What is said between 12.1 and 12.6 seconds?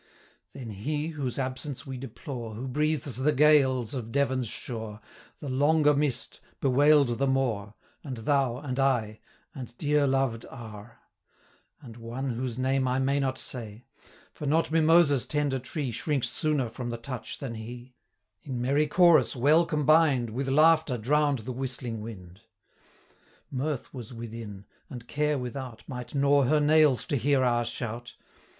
whose